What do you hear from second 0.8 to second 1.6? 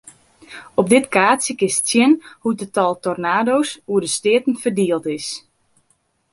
dit kaartsje